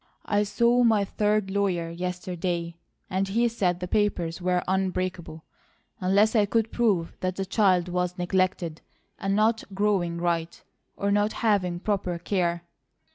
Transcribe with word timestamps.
I 0.25 0.41
saw 0.41 0.83
my 0.83 1.05
third 1.05 1.51
lawyer 1.51 1.91
yesterday, 1.91 2.73
and 3.07 3.27
he 3.27 3.47
said 3.47 3.79
the 3.79 3.87
papers 3.87 4.41
were 4.41 4.63
unbreakable 4.67 5.43
unless 5.99 6.35
I 6.35 6.47
could 6.47 6.71
prove 6.71 7.15
that 7.19 7.35
the 7.35 7.45
child 7.45 7.87
was 7.87 8.17
neglected, 8.17 8.81
and 9.19 9.35
not 9.35 9.63
growing 9.75 10.17
right, 10.17 10.59
or 10.97 11.11
not 11.11 11.33
having 11.45 11.79
proper 11.81 12.17
care. 12.17 12.63